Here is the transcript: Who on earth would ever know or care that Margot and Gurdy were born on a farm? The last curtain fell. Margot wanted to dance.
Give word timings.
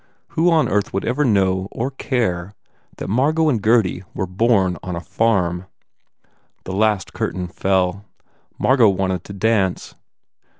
Who 0.29 0.49
on 0.49 0.67
earth 0.67 0.93
would 0.93 1.05
ever 1.05 1.23
know 1.23 1.67
or 1.69 1.91
care 1.91 2.55
that 2.97 3.07
Margot 3.07 3.49
and 3.49 3.61
Gurdy 3.61 4.03
were 4.15 4.25
born 4.25 4.79
on 4.81 4.95
a 4.95 4.99
farm? 4.99 5.67
The 6.63 6.73
last 6.73 7.13
curtain 7.13 7.47
fell. 7.47 8.05
Margot 8.57 8.89
wanted 8.89 9.23
to 9.25 9.33
dance. 9.33 9.93